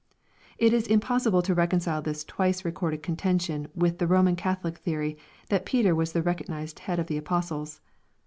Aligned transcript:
It 0.57 0.73
is 0.73 0.87
impossible 0.87 1.43
to 1.43 1.53
reconcile 1.53 2.01
this 2.01 2.23
twice 2.23 2.65
recorded 2.65 3.03
contention 3.03 3.67
with 3.75 3.99
the 3.99 4.07
Roman 4.07 4.35
Catholic 4.35 4.79
theory, 4.79 5.15
that 5.49 5.63
Peter 5.63 5.93
was 5.93 6.11
the 6.11 6.23
recognized 6.23 6.79
head 6.79 6.97
of 6.97 7.05
the 7.05 7.17
apostles. 7.17 7.81